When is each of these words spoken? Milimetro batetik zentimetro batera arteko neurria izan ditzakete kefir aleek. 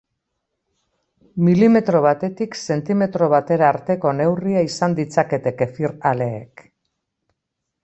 Milimetro 1.49 2.01
batetik 2.05 2.57
zentimetro 2.61 3.29
batera 3.35 3.69
arteko 3.75 4.15
neurria 4.23 4.65
izan 4.71 4.97
ditzakete 5.03 5.55
kefir 5.63 5.97
aleek. 6.15 6.69